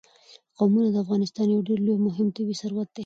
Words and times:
قومونه 0.57 0.87
د 0.91 0.95
افغانستان 1.05 1.47
یو 1.49 1.65
ډېر 1.67 1.79
لوی 1.85 1.93
او 1.95 2.05
مهم 2.07 2.27
طبعي 2.35 2.55
ثروت 2.61 2.89
دی. 2.95 2.99